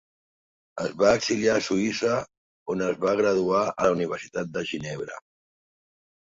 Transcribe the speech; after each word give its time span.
Es 0.85 0.95
va 1.01 1.11
exiliar 1.17 1.57
a 1.57 1.61
Suïssa, 1.65 2.15
on 2.75 2.83
es 2.87 2.99
va 3.05 3.15
graduar 3.21 3.63
a 3.69 3.87
la 3.89 3.95
Universitat 4.01 4.53
de 4.59 4.67
Ginebra. 4.75 5.25